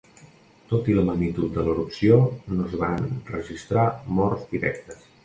Tot 0.69 0.87
i 0.91 0.93
la 0.99 1.01
magnitud 1.09 1.53
de 1.57 1.65
l'erupció 1.67 2.17
no 2.55 2.65
es 2.71 2.73
van 2.85 3.05
registrar 3.35 3.85
morts 4.17 4.49
directes. 4.57 5.07